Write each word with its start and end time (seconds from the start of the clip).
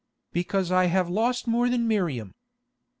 "Because 0.33 0.71
I 0.71 0.85
have 0.85 1.11
lost 1.11 1.45
more 1.45 1.69
than 1.69 1.87
Miriam. 1.87 2.33